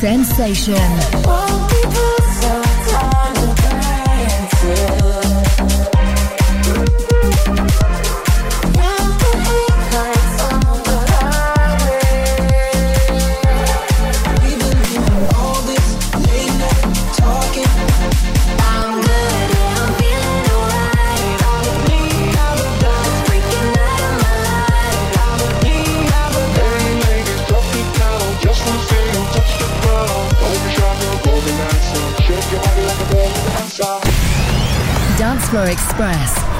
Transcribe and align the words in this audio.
Sensation. 0.00 2.17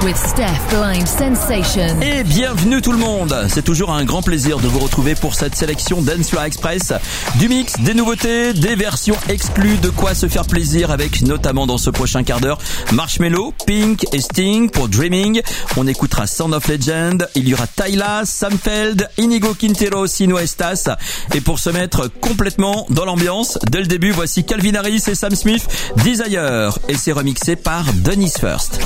With 0.03 0.17
Steph 0.17 0.59
Blind 0.69 1.07
Sensation. 1.07 2.01
Et 2.01 2.25
bienvenue 2.25 2.81
tout 2.81 2.91
le 2.91 2.97
monde 2.97 3.33
C'est 3.47 3.61
toujours 3.61 3.91
un 3.91 4.03
grand 4.03 4.21
plaisir 4.21 4.59
de 4.59 4.67
vous 4.67 4.79
retrouver 4.79 5.15
pour 5.15 5.33
cette 5.33 5.55
sélection 5.55 6.01
Dance 6.01 6.29
Floor 6.29 6.43
Express. 6.43 6.91
Du 7.35 7.47
mix, 7.47 7.79
des 7.79 7.93
nouveautés, 7.93 8.51
des 8.51 8.75
versions 8.75 9.15
exclues, 9.29 9.77
de 9.77 9.89
quoi 9.89 10.13
se 10.13 10.27
faire 10.27 10.45
plaisir 10.45 10.91
avec 10.91 11.21
notamment 11.21 11.67
dans 11.67 11.77
ce 11.77 11.89
prochain 11.89 12.23
quart 12.23 12.41
d'heure 12.41 12.57
Marshmello, 12.91 13.53
Pink 13.65 14.05
et 14.11 14.19
Sting 14.19 14.69
pour 14.71 14.89
Dreaming. 14.89 15.41
On 15.77 15.87
écoutera 15.87 16.27
Sound 16.27 16.53
of 16.53 16.67
Legend, 16.67 17.25
il 17.35 17.47
y 17.47 17.53
aura 17.53 17.67
Tyla, 17.67 18.23
Samfeld, 18.25 19.07
Inigo 19.19 19.53
Quintero, 19.53 20.05
Sino 20.05 20.37
Estas. 20.37 20.89
Et 21.33 21.39
pour 21.39 21.59
se 21.59 21.69
mettre 21.69 22.09
complètement 22.19 22.85
dans 22.89 23.05
l'ambiance, 23.05 23.57
dès 23.71 23.79
le 23.79 23.87
début, 23.87 24.11
voici 24.11 24.43
Calvin 24.43 24.75
Harris 24.75 25.03
et 25.07 25.15
Sam 25.15 25.33
Smith, 25.33 25.65
Desire. 26.03 26.77
Et 26.89 26.95
c'est 26.95 27.13
remixé 27.13 27.55
par 27.55 27.85
Dennis 28.03 28.33
First. 28.37 28.81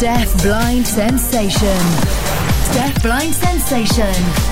Deaf 0.00 0.42
Blind 0.42 0.86
Sensation. 0.86 1.76
Deaf 2.72 3.02
Blind 3.02 3.34
Sensation. 3.34 4.49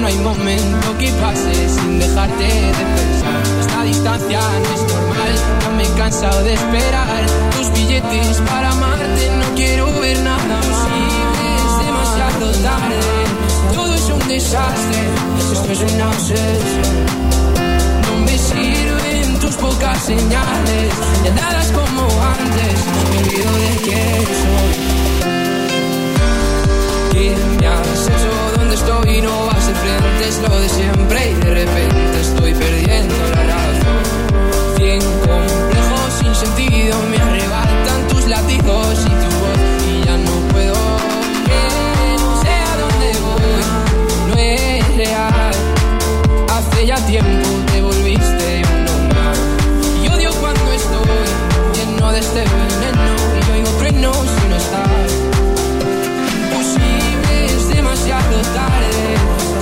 no 0.00 0.06
hay 0.06 0.16
momento 0.18 0.96
que 0.98 1.10
pase 1.12 1.52
sin 1.68 1.98
dejarte 1.98 2.44
de 2.44 2.72
pensar. 2.72 3.42
Esta 3.60 3.82
distancia 3.82 4.40
no 4.40 4.74
es 4.74 4.82
normal, 4.94 5.34
no 5.62 5.70
me 5.76 5.82
he 5.82 5.98
cansado 5.98 6.42
de 6.42 6.54
esperar. 6.54 7.26
Tus 7.56 7.70
billetes 7.72 8.40
para 8.48 8.70
amarte, 8.70 9.30
no 9.38 9.54
quiero 9.54 10.00
ver 10.00 10.18
nada 10.20 10.38
más. 10.38 10.66
es 11.56 11.86
demasiado 11.86 12.52
tarde, 12.62 13.00
todo 13.74 13.94
es 13.94 14.08
un 14.08 14.28
desastre, 14.28 15.00
esto 15.38 15.72
es 15.72 15.92
una 15.92 16.08
obsesión. 16.08 17.06
No 18.06 18.24
me 18.24 18.38
sirven 18.38 19.38
tus 19.38 19.54
pocas 19.56 19.98
señales, 20.02 20.94
ya 21.24 21.30
dadas 21.32 21.72
como 21.72 22.02
antes, 22.38 22.74
me 23.10 23.18
olvido 23.18 23.52
de 23.64 23.76
quién 23.84 24.24
soy. 24.40 24.72
¿Quién 27.12 27.56
me 27.58 27.66
asesora? 27.66 28.49
puesto 28.80 29.08
y 29.08 29.20
no 29.20 29.46
vas 29.46 29.66
de 29.66 29.74
frente, 29.74 30.28
es 30.28 30.38
lo 30.40 30.60
de 30.60 30.68
siempre 30.68 31.30
y 31.30 31.34
de 31.34 31.54
repente 31.54 32.20
estoy 32.20 32.54
perdiendo 32.54 33.14
la 33.34 33.42
razón. 33.44 34.76
Cien 34.76 35.00
complejos 35.00 36.12
sin 36.20 36.34
sentido 36.34 36.96
me 37.10 37.16
arrebatan 37.16 38.08
tus 38.08 38.26
latidos 38.26 38.98
y 39.00 39.08
tu 39.08 39.28
voz 39.40 39.58
y 39.88 40.04
ya 40.04 40.16
no 40.16 40.32
puedo. 40.52 40.74
Que 41.46 42.16
no 42.18 42.42
sé 42.42 42.50
a 42.50 42.76
dónde 42.76 43.12
voy, 43.26 44.28
no 44.28 44.34
es 44.38 44.96
real. 44.96 45.54
Hace 46.50 46.86
ya 46.86 46.96
tiempo 47.06 47.48
te 47.72 47.82
volviste 47.82 48.62
un 48.74 48.84
normal. 48.84 49.36
Y 50.02 50.08
odio 50.08 50.30
cuando 50.40 50.72
estoy 50.72 51.08
lleno 51.74 52.12
de 52.12 52.20
este 52.20 52.40
veneno 52.40 53.48
y 53.48 53.52
oigo 53.52 53.70
truenos. 53.78 54.39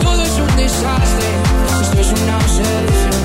todo 0.03 0.23
es 0.23 0.39
un 0.39 0.57
desastre, 0.57 1.29
esto 1.83 2.01
es 2.01 2.23
una 2.23 2.37
obsesión. 2.37 3.19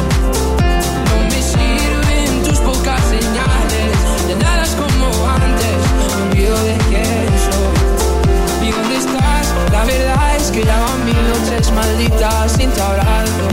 No 1.10 1.24
me 1.30 1.42
sirven 1.42 2.44
tus 2.44 2.60
pocas 2.60 3.00
señales, 3.02 3.94
de 4.28 4.36
nada 4.36 4.64
es 4.64 4.72
como 4.72 5.06
antes, 5.30 6.36
me 6.36 6.64
de 6.64 6.78
que 6.90 7.06
soy. 7.46 8.68
¿Y 8.68 8.72
dónde 8.72 8.98
estás? 8.98 9.54
La 9.72 9.84
verdad 9.84 10.36
es 10.38 10.50
que 10.50 10.64
ya 10.64 10.80
van 10.80 11.06
mil 11.06 11.22
noches 11.30 11.72
malditas 11.72 12.52
sin 12.54 12.72
te 12.72 12.82
abrazo. 12.82 13.48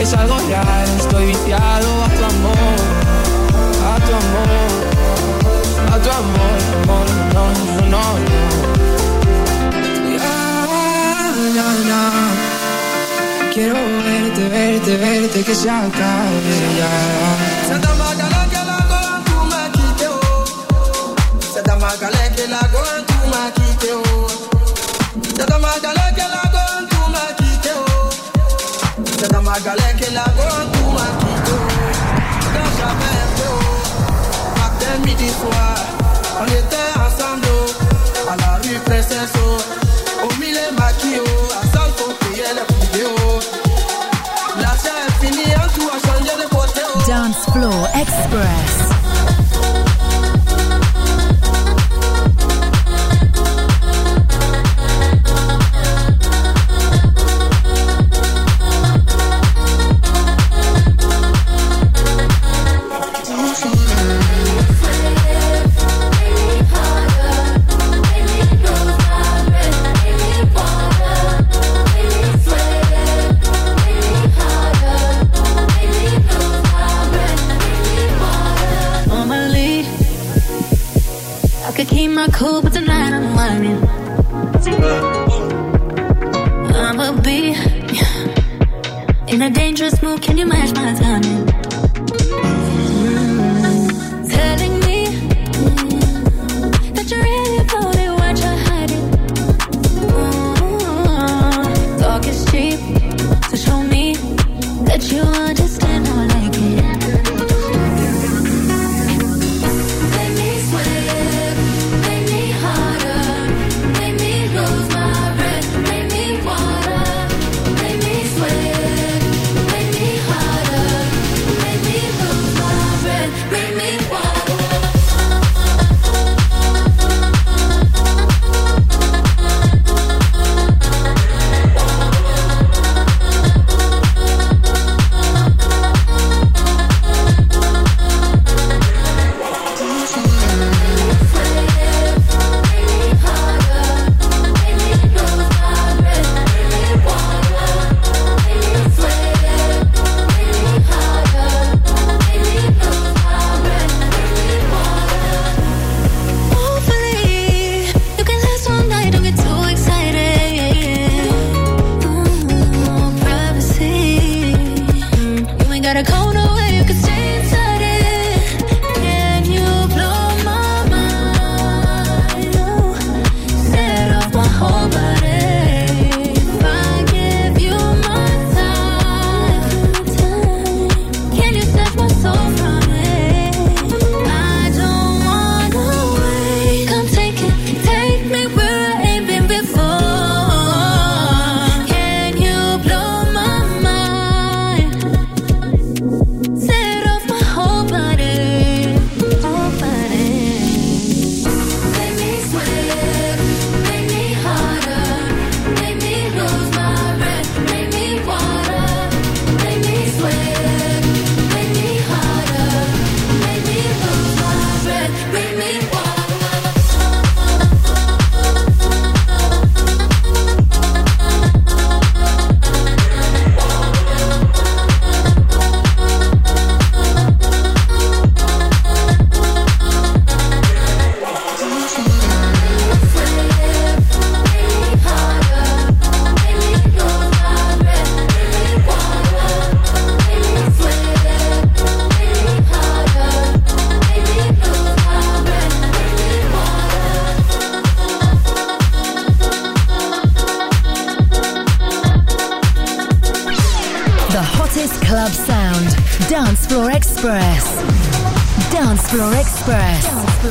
Es 0.00 0.12
algo 0.14 0.36
estoy 0.98 1.26
viciado 1.26 2.04
a 2.04 2.08
tu 2.08 2.24
amor, 2.24 2.78
a 3.86 3.96
tu 4.06 4.12
amor, 4.22 4.70
a 5.92 5.98
tu 5.98 6.10
amor, 6.10 6.58
amor 6.82 7.06
no, 7.32 7.90
no. 7.90 8.18
no. 8.76 8.81
mañana. 11.72 12.30
Quiero 13.52 13.74
verte, 13.74 14.48
verte, 14.48 14.96
verte, 14.96 15.44
que 15.44 15.54
se 15.54 15.68
acabe 15.68 16.56
ya. 16.78 16.92
Santa 17.68 17.94
Magdalena 17.94 18.46
que 18.52 18.62
la 18.70 18.78
goan 18.90 19.24
tu 19.24 19.36
maquite, 19.52 20.06
oh. 20.08 21.14
Santa 21.54 21.76
Magdalena 21.76 22.34
que 22.36 22.46
la 22.48 22.62
goan 22.72 23.02
tu 23.06 23.18
maquite, 23.34 23.88
oh. 23.92 24.26
Santa 25.36 25.58
Magdalena 25.58 26.14
que 26.16 26.26
la 26.34 26.42
goan 26.54 26.88
tu 26.90 27.00
maquite, 27.14 27.70
oh. 27.76 28.10
Santa 29.20 29.40
Magdalena 29.40 29.98
que 29.98 30.10
la 30.10 30.24
goan 30.36 30.66
tu 30.72 30.82
maquite, 30.96 31.50
oh. 31.52 31.68
Dans 32.54 32.72
sa 32.78 32.88
mère, 33.00 33.30
oh. 33.48 34.58
Matin, 34.58 34.96
midi, 35.04 35.28
soir. 35.28 35.71
Express. 48.02 48.41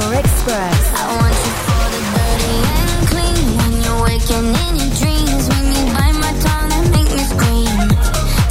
Express. 0.02 0.82
I 0.98 1.06
want 1.18 1.38
you 1.46 1.54
for 1.66 1.86
the 1.94 2.02
dirty 2.14 2.58
and 2.74 3.02
clean 3.12 3.46
when 3.58 3.72
you're 3.82 4.02
waking 4.02 4.50
in 4.50 4.74
your 4.82 4.92
dreams. 4.98 5.44
When 5.48 5.66
you 5.72 5.82
bite 5.94 6.18
my 6.26 6.34
tongue 6.42 6.72
and 6.78 6.88
make 6.92 7.10
me 7.16 7.24
scream. 7.24 7.78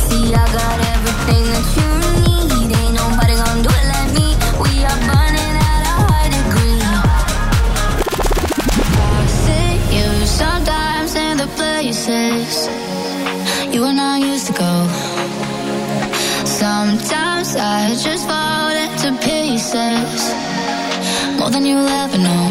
See, 0.07 0.31
I 0.33 0.47
got 0.55 0.79
everything 0.95 1.45
that 1.53 1.67
you 1.77 1.91
need. 2.27 2.71
Ain't 2.81 2.95
nobody 2.95 3.35
gonna 3.35 3.67
do 3.67 3.71
it 3.71 3.87
like 3.95 4.11
me. 4.19 4.29
We 4.63 4.73
are 4.89 5.01
burning 5.11 5.55
at 5.71 5.83
a 5.91 5.95
high 6.07 6.31
degree. 6.39 6.83
I 8.97 9.27
see 9.45 9.71
you 9.95 10.09
sometimes 10.27 11.15
in 11.15 11.37
the 11.37 11.49
places 11.59 12.69
you 13.75 13.85
and 13.85 14.01
I 14.01 14.19
used 14.19 14.47
to 14.47 14.55
go. 14.55 14.73
Sometimes 16.47 17.55
I 17.57 17.95
just 18.03 18.27
fall 18.27 18.71
into 18.71 19.13
pieces 19.23 20.50
than 21.51 21.65
you'll 21.67 21.89
ever 21.89 22.19
know. 22.19 22.50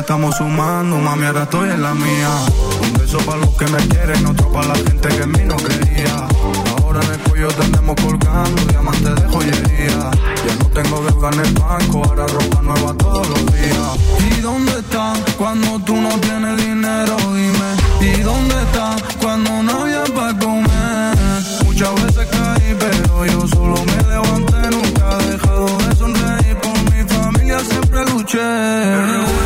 Estamos 0.00 0.36
sumando, 0.36 0.96
mami, 0.96 1.26
ahora 1.26 1.42
estoy 1.42 1.70
en 1.70 1.82
la 1.82 1.94
mía. 1.94 2.30
Un 2.82 2.92
beso 2.94 3.18
para 3.18 3.38
los 3.38 3.50
que 3.56 3.66
me 3.66 3.78
quieren, 3.88 4.26
otro 4.26 4.50
para 4.52 4.68
la 4.68 4.74
gente 4.74 5.08
que 5.08 5.22
en 5.22 5.32
mí 5.32 5.40
no 5.44 5.56
quería. 5.56 6.26
Ahora 6.82 7.00
en 7.04 7.12
el 7.12 7.18
cuello 7.20 7.48
tenemos 7.48 7.96
colgando 7.96 8.62
diamantes 8.66 9.14
de 9.14 9.28
joyería. 9.28 10.10
Ya 10.46 10.54
no 10.58 10.66
tengo 10.66 11.02
deuda 11.02 11.30
en 11.32 11.40
el 11.40 11.52
banco, 11.54 12.04
ahora 12.04 12.26
ropa 12.26 12.62
nueva 12.62 12.94
todos 12.94 13.28
los 13.28 13.46
días. 13.52 14.36
¿Y 14.36 14.40
dónde 14.40 14.72
están 14.78 15.16
cuando 15.36 15.78
tú 15.80 15.96
no 15.96 16.10
tienes 16.20 16.56
dinero? 16.56 17.16
Dime. 17.34 17.70
¿Y 18.00 18.20
dónde 18.22 18.54
están 18.62 18.98
cuando 19.20 19.62
no 19.62 19.82
había 19.82 20.04
para 20.04 20.38
comer? 20.38 21.16
Muchas 21.64 21.94
veces 22.02 22.28
caí, 22.30 22.76
pero 22.78 23.26
yo 23.26 23.48
solo 23.48 23.76
me 23.84 24.08
levanté, 24.08 24.70
nunca 24.70 25.18
he 25.18 25.30
dejado 25.32 25.66
de 25.78 25.96
sonreír 25.96 26.56
por 26.58 26.92
mi 26.92 27.08
familia, 27.08 27.58
siempre 27.60 28.04
luché. 28.06 29.37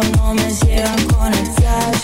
No 0.00 0.32
me 0.32 0.50
ciegan 0.50 1.04
con 1.08 1.34
el 1.34 1.46
flash. 1.52 1.98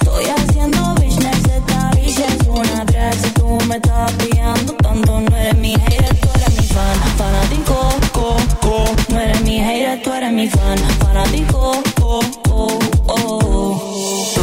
Estoy 0.00 0.24
haciendo 0.26 0.94
business, 0.96 1.38
esta 1.44 1.90
bicha 1.92 2.26
es 2.26 2.46
una 2.46 2.84
drag. 2.84 3.14
Si 3.14 3.30
tú 3.30 3.58
me 3.66 3.76
estás 3.76 4.12
pillando 4.12 4.72
tanto, 4.74 5.20
no 5.20 5.36
eres 5.36 5.56
mi 5.56 5.72
hater, 5.72 6.16
tú 6.20 6.28
eres 6.34 6.58
mi 6.58 6.66
fan. 6.66 6.96
Fanático, 7.16 7.94
co, 8.12 8.36
co. 8.60 8.84
No 9.08 9.20
eres 9.20 9.40
mi 9.42 9.58
hater, 9.58 10.02
tú 10.02 10.12
eres 10.12 10.32
mi 10.32 10.48
fan. 10.48 10.78
Fanático, 10.98 11.72
oh, 12.02 12.20
oh, 12.50 12.78
oh. 13.06 14.32
Tú 14.34 14.42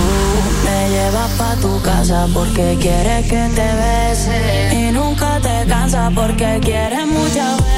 me 0.66 0.90
llevas 0.90 1.32
pa' 1.38 1.56
tu 1.62 1.82
casa 1.84 2.28
porque 2.34 2.78
quieres 2.82 3.28
que 3.28 3.50
te 3.56 3.68
bese. 3.82 4.76
Y 4.76 4.92
nunca 4.92 5.40
te 5.40 5.68
cansas 5.68 6.12
porque 6.16 6.60
quieres 6.64 7.06
muchas 7.06 7.58
veces. 7.58 7.77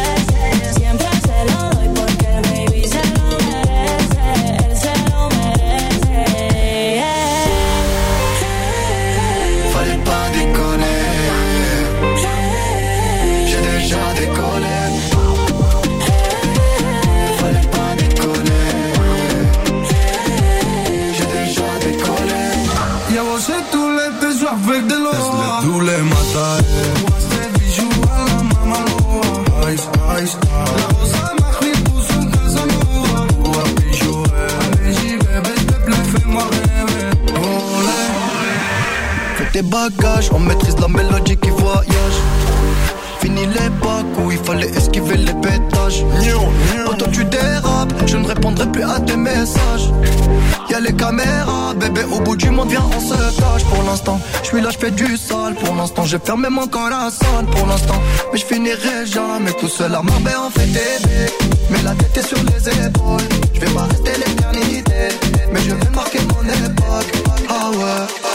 Fallait 44.50 44.70
esquiver 44.76 45.18
les 45.18 45.34
pétages. 45.34 46.04
Autant 46.88 47.10
tu 47.12 47.24
dérapes, 47.26 47.94
je 48.06 48.18
ne 48.18 48.28
répondrai 48.28 48.66
plus 48.72 48.84
à 48.84 49.00
tes 49.00 49.16
messages. 49.16 49.88
Y'a 50.70 50.80
les 50.80 50.94
caméras, 50.94 51.74
bébé, 51.76 52.02
au 52.12 52.20
bout 52.20 52.36
du 52.36 52.50
monde, 52.50 52.70
viens, 52.70 52.86
on 52.96 53.00
se 53.00 53.16
cache. 53.40 53.64
Pour 53.72 53.84
l'instant, 53.84 54.20
je 54.42 54.48
suis 54.48 54.62
là, 54.62 54.70
je 54.72 54.78
fais 54.78 54.92
du 54.92 55.18
sale. 55.18 55.54
Pour 55.56 55.76
l'instant, 55.76 56.04
j'ai 56.06 56.20
fermé 56.20 56.50
mon 56.50 56.68
corazon. 56.68 57.46
Pour 57.52 57.68
l'instant, 57.68 58.02
mais 58.32 58.40
je 58.40 58.46
finirai 58.46 59.06
jamais 59.06 59.54
tout 59.60 59.70
seul 59.70 59.94
à 59.94 60.02
Marbella, 60.02 60.42
on 60.48 60.50
fait 60.50 60.68
bébés. 60.68 61.32
Mais 61.70 61.82
la 61.84 61.94
tête 61.94 62.18
est 62.18 62.28
sur 62.28 62.42
les 62.50 62.64
épaules. 62.86 63.30
Je 63.54 63.60
vais 63.60 63.74
pas 63.74 63.84
rester 63.84 64.14
l'éternité, 64.24 65.02
mais 65.54 65.62
je 65.62 65.74
vais 65.76 65.90
marquer 65.96 66.20
mon 66.34 66.44
époque. 66.68 67.12
Ah 67.50 67.70
ouais. 67.70 68.29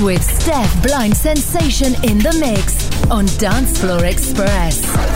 With 0.00 0.22
Steph 0.22 0.82
Blind 0.82 1.16
Sensation 1.16 1.94
in 2.04 2.18
the 2.18 2.36
mix 2.40 2.90
on 3.10 3.26
Dance 3.38 3.80
Floor 3.80 4.04
Express. 4.04 5.09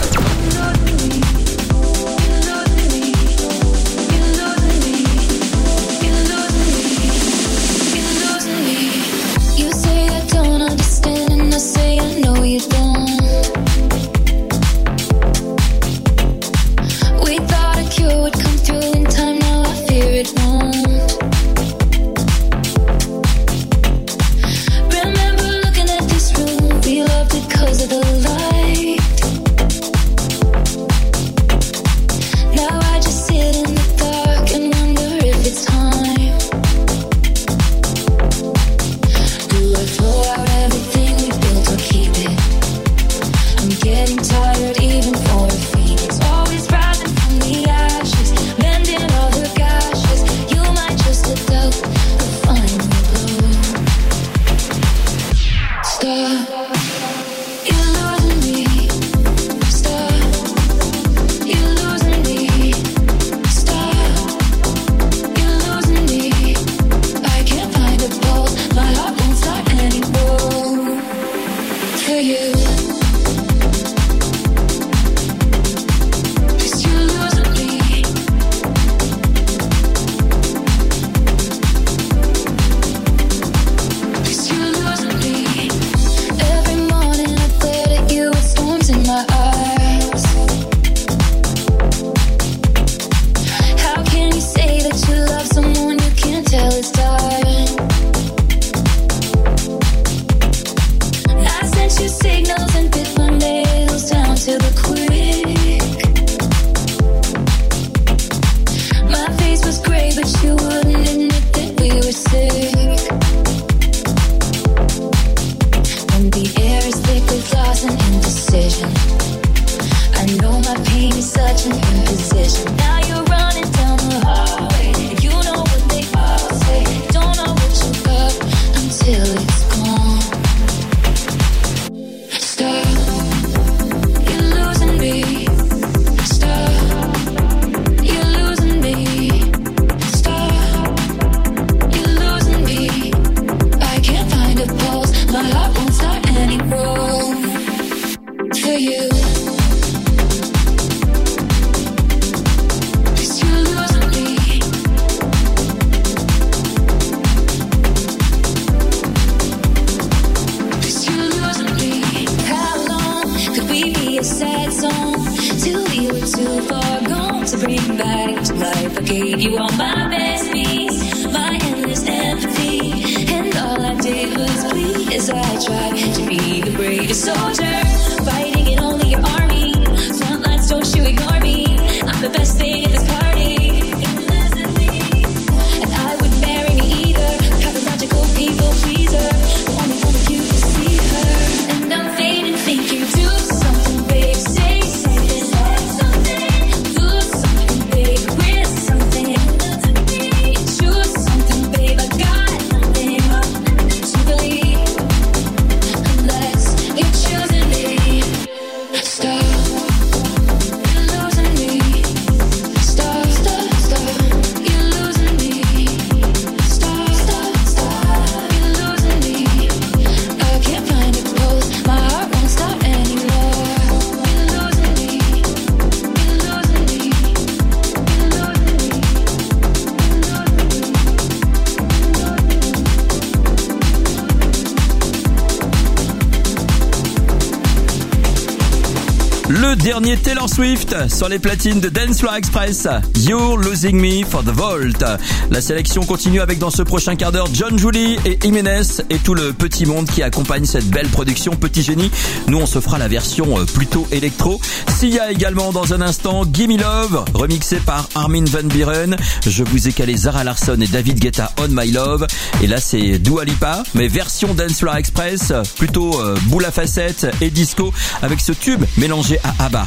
Swift 240.55 240.95
sur 241.09 241.29
les 241.29 241.40
platines 241.40 241.81
de 241.81 241.88
Dancefloor 241.88 242.37
Express. 242.37 242.87
You're 243.27 243.57
losing 243.57 244.01
me 244.01 244.25
for 244.25 244.45
the 244.45 244.51
Vault. 244.51 245.03
La 245.51 245.61
sélection 245.61 246.05
continue 246.05 246.40
avec 246.40 246.61
dans 246.61 246.71
ce 246.71 246.83
prochain 246.83 247.17
quart 247.17 247.33
d'heure 247.33 247.49
John 247.53 247.77
Julie 247.77 248.19
et 248.25 248.38
Jiménez 248.40 248.83
et 249.11 249.19
tout 249.19 249.35
le 249.35 249.53
petit 249.53 249.85
monde 249.85 250.07
qui 250.07 250.23
accompagne 250.23 250.64
cette 250.64 250.87
belle 250.87 251.09
production 251.09 251.57
Petit 251.57 251.83
Génie. 251.83 252.09
Nous, 252.47 252.57
on 252.57 252.67
se 252.67 252.79
fera 252.81 252.99
la 252.99 253.09
version 253.09 253.59
euh, 253.59 253.64
plutôt 253.64 254.07
électro. 254.12 254.61
S'il 254.97 255.09
y 255.12 255.19
a 255.19 255.33
également 255.33 255.73
dans 255.73 255.93
un 255.93 256.01
instant 256.01 256.45
Gimme 256.45 256.77
Love, 256.77 257.25
remixé 257.35 257.79
par 257.79 258.09
Armin 258.14 258.45
Van 258.45 258.62
Buren. 258.69 259.17
Je 259.45 259.64
vous 259.64 259.88
ai 259.88 259.93
calé 259.93 260.17
Zara 260.17 260.45
Larson 260.45 260.79
et 260.81 260.87
David 260.87 261.19
Guetta 261.19 261.51
On 261.59 261.69
My 261.69 261.90
Love. 261.90 262.29
Et 262.62 262.69
là, 262.69 262.79
c'est 262.79 263.19
Dua 263.19 263.45
Lipa, 263.45 263.83
mais 263.95 264.07
version 264.07 264.55
Dancefloor 264.55 264.95
Express, 264.97 265.51
euh, 265.51 265.62
plutôt 265.77 266.21
euh, 266.21 266.37
boule 266.45 266.64
à 266.64 266.71
facettes 266.71 267.27
et 267.40 267.51
disco 267.51 267.93
avec 268.23 268.40
ce 268.40 268.53
tube 268.53 268.85
mélangé 268.97 269.40
à 269.43 269.64
ABBA. 269.64 269.87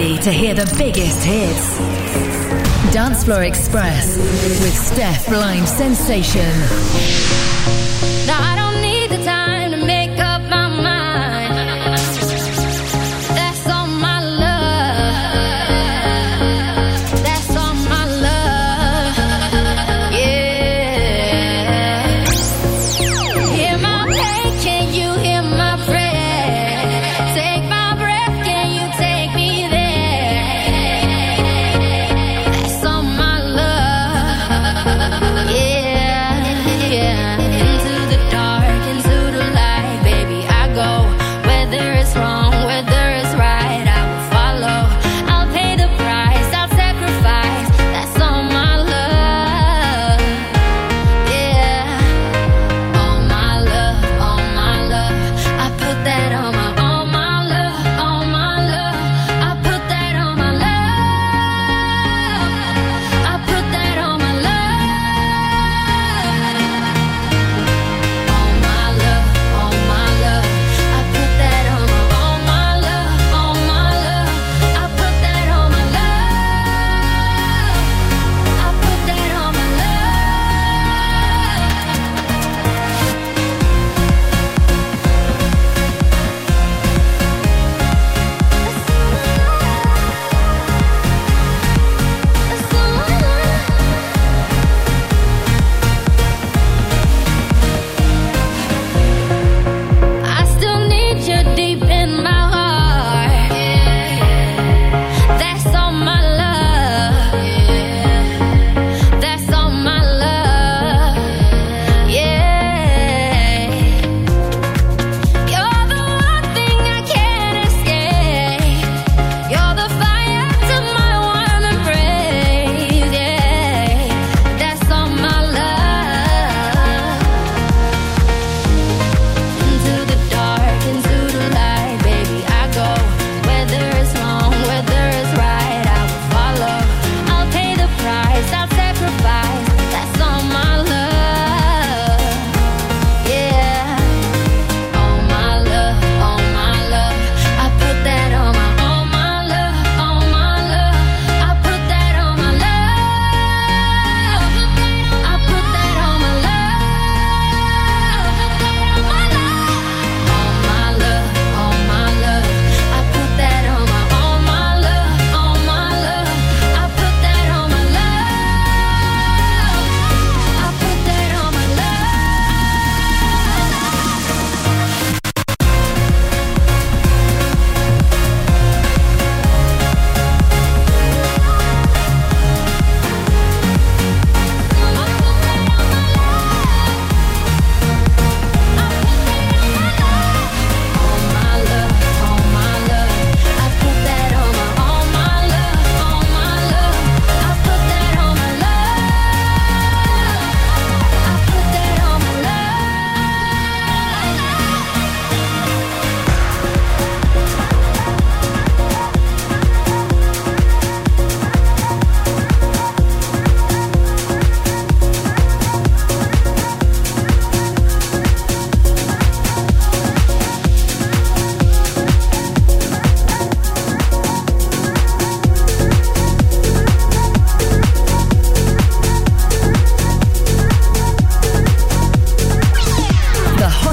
ready 0.00 0.18
to 0.18 0.32
hear 0.32 0.54
the 0.54 0.74
biggest 0.78 1.22
hits. 1.24 1.76
Dancefloor 2.94 3.46
Express 3.46 4.16
with 4.16 4.74
Steph 4.74 5.26
Blind 5.26 5.68
Sensation. 5.68 7.49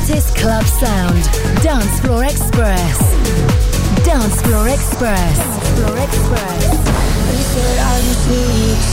hottest 0.08 0.36
club 0.38 0.64
sound. 0.64 1.24
Dance 1.62 2.00
Floor 2.00 2.24
Express. 2.24 2.98
Dance 4.06 4.42
Floor 4.42 4.70
Express. 4.70 5.38
Dance 5.38 5.80
Floor 5.80 5.98
Express. 5.98 6.64
You 7.28 7.44
said 7.44 7.80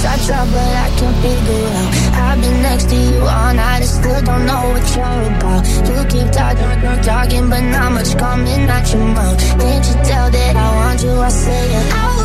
I 0.07 0.17
try 0.27 0.45
but 0.51 0.57
I 0.57 0.91
can't 0.99 1.17
figure 1.23 1.67
out 1.67 1.95
I've 2.15 2.41
been 2.41 2.63
next 2.63 2.89
to 2.89 2.97
you 2.97 3.21
all 3.21 3.55
night 3.55 3.83
I 3.83 3.85
still 3.85 4.23
don't 4.23 4.47
know 4.47 4.71
what 4.71 4.97
you're 4.97 5.37
about 5.37 5.67
You 5.87 6.05
keep 6.09 6.33
talking, 6.33 7.03
talking 7.03 7.49
But 7.49 7.61
not 7.61 7.93
much 7.93 8.17
coming 8.19 8.69
out 8.69 8.93
your 8.93 9.05
mouth 9.05 9.39
Can't 9.61 9.87
you 9.87 9.95
tell 10.05 10.31
that 10.31 10.57
I 10.57 10.77
want 10.77 11.03
you, 11.03 11.13
I 11.13 11.29
say 11.29 11.75
it 11.75 11.95
I 11.95 12.24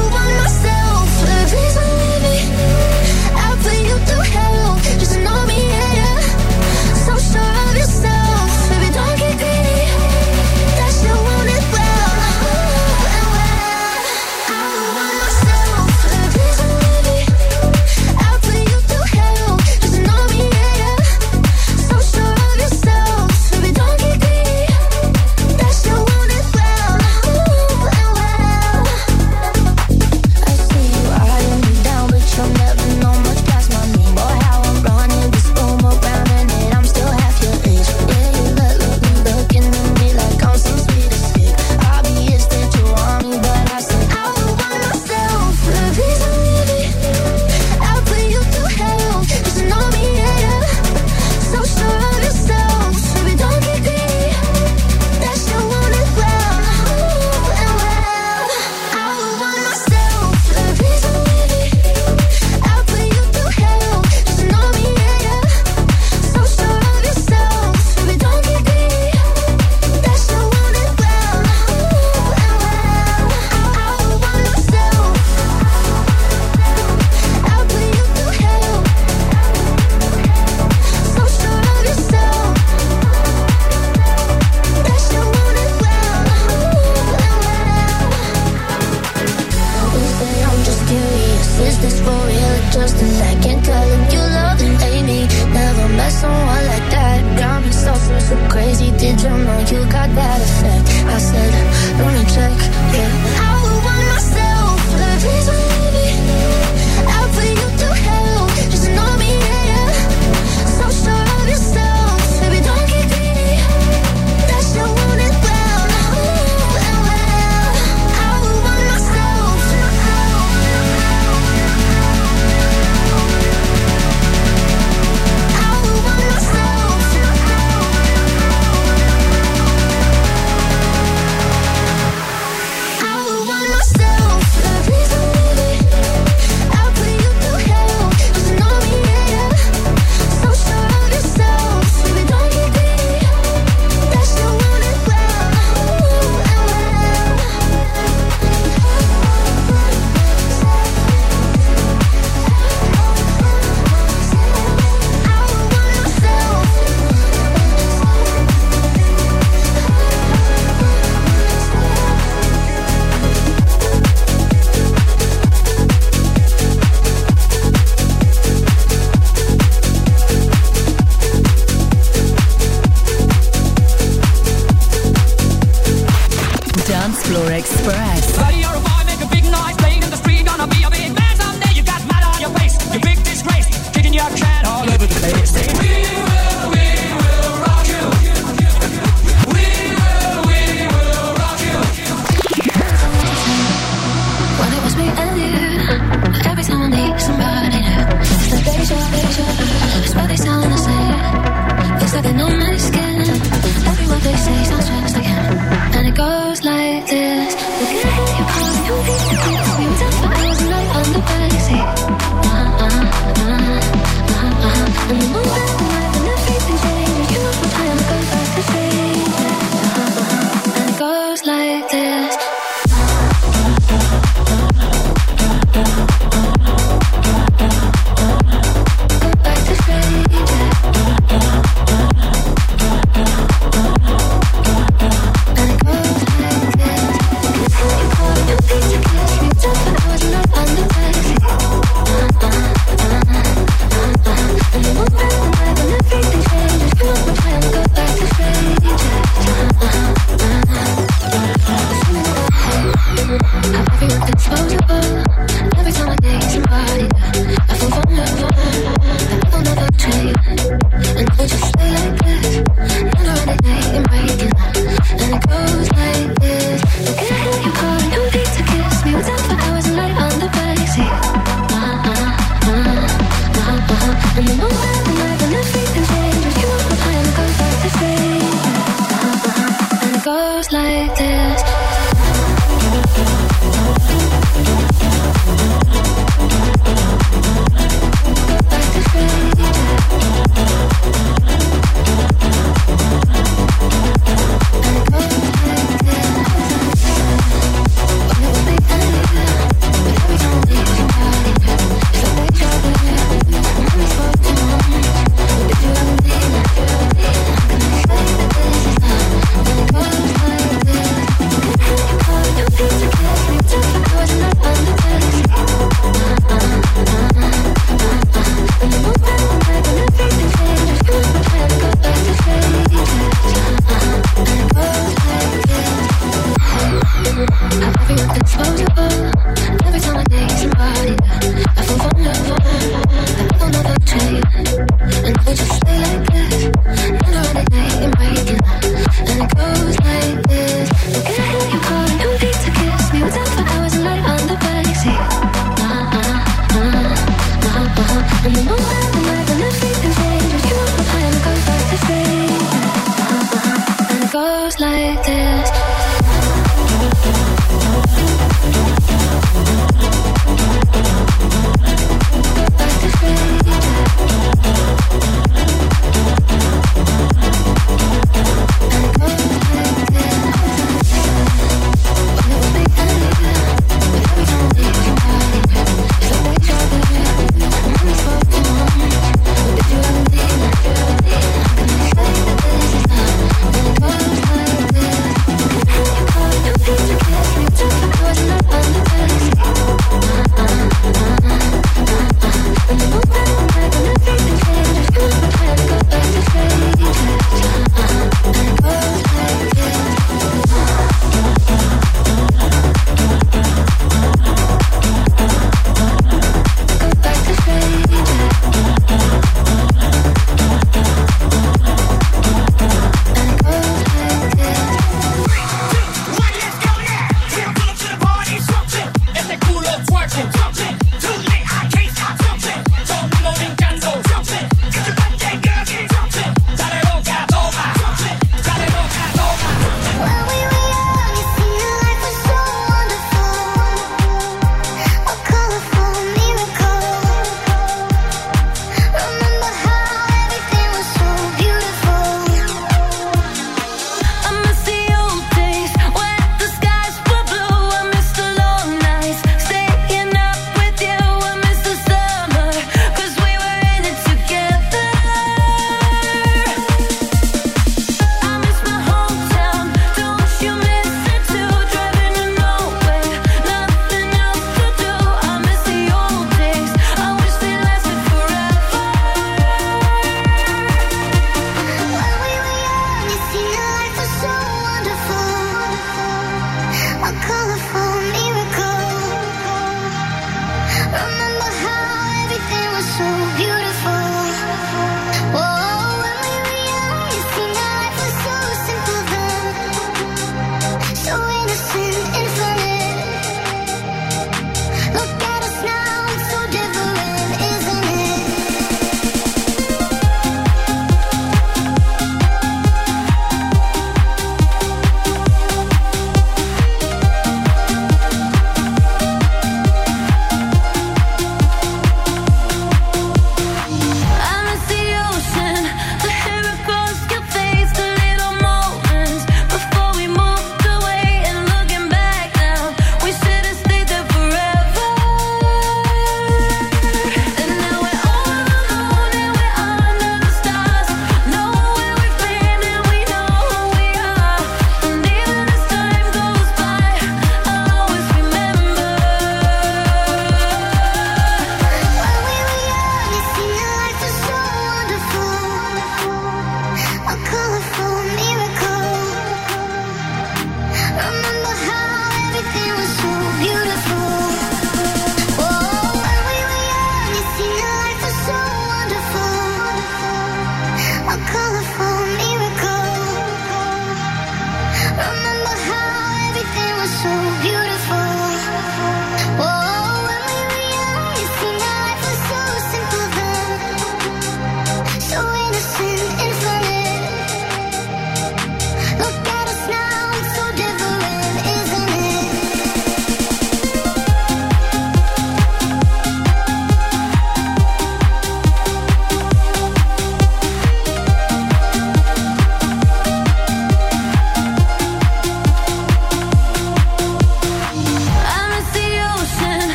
this 91.81 91.99
for 92.01 92.19
real 92.27 92.55
just 92.71 92.95
a 93.01 93.07
Can't 93.41 93.63
tell 93.63 93.87
if 93.87 94.13
you 94.13 94.19
love 94.19 94.59
and 94.61 94.75
hate 94.81 95.03
me 95.03 95.27
Never 95.53 95.87
met 95.95 96.11
someone 96.11 96.65
like 96.67 96.87
that 96.91 97.19
Got 97.39 97.63
me 97.63 97.71
so, 97.71 97.93
so, 97.93 98.19
so 98.19 98.35
crazy 98.49 98.91
Did 98.97 99.21
you 99.21 99.29
know 99.29 99.59
you 99.71 99.81
got 99.91 100.09
that 100.15 100.39
effect? 100.41 100.87
I 101.07 101.17
said, 101.17 101.51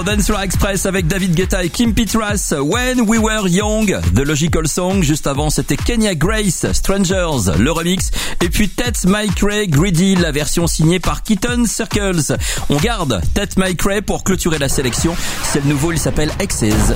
Dans 0.00 0.14
Dance 0.14 0.26
Floor 0.26 0.40
Express 0.40 0.86
avec 0.86 1.08
David 1.08 1.34
Guetta 1.34 1.62
et 1.62 1.68
Kim 1.68 1.92
Petras, 1.92 2.54
When 2.58 3.02
We 3.02 3.20
Were 3.20 3.46
Young, 3.46 4.00
The 4.14 4.20
Logical 4.20 4.66
Song. 4.66 5.02
Juste 5.02 5.26
avant, 5.26 5.50
c'était 5.50 5.76
Kenya 5.76 6.14
Grace, 6.14 6.64
Strangers, 6.72 7.58
le 7.58 7.70
remix. 7.70 8.10
Et 8.42 8.48
puis 8.48 8.70
Tet 8.70 8.92
Mike 9.06 9.40
Ray, 9.42 9.68
Greedy, 9.68 10.14
la 10.14 10.32
version 10.32 10.66
signée 10.66 11.00
par 11.00 11.22
Keaton 11.22 11.64
Circles. 11.66 12.34
On 12.70 12.76
garde 12.76 13.20
Tet 13.34 13.50
Mike 13.58 13.82
Ray 13.82 14.00
pour 14.00 14.24
clôturer 14.24 14.56
la 14.56 14.70
sélection. 14.70 15.14
C'est 15.42 15.62
le 15.62 15.68
nouveau, 15.68 15.92
il 15.92 15.98
s'appelle 15.98 16.32
Exes. 16.38 16.94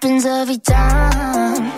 happens 0.00 0.24
every 0.26 0.58
time. 0.58 1.77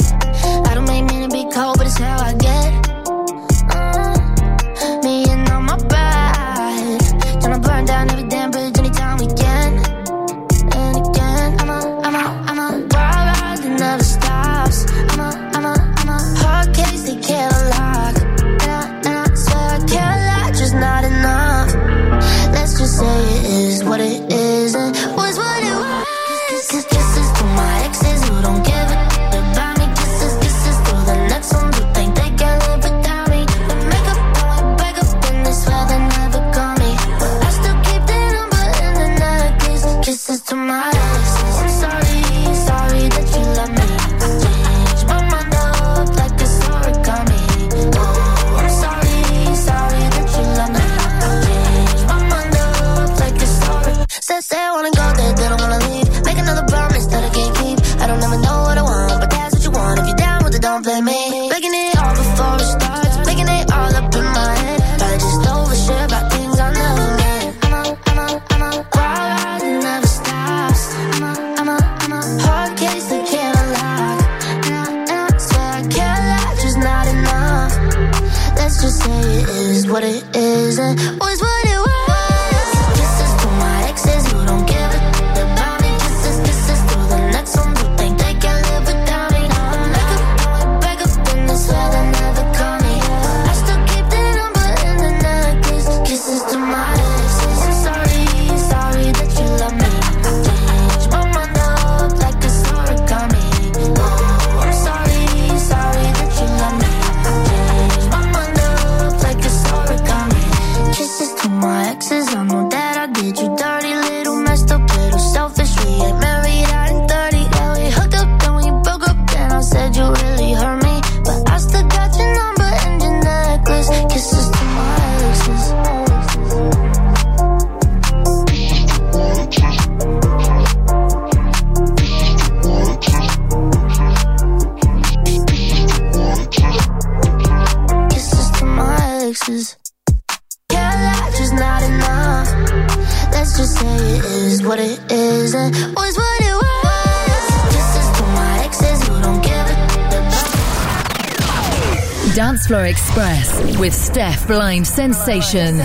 blind 154.50 154.84
sensation. 154.84 155.78